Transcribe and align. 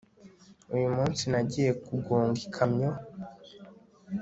uyu 0.75 0.87
munsi, 0.95 1.23
nagiye 1.31 1.71
kugonga 1.85 2.37
ikamyo 2.47 2.89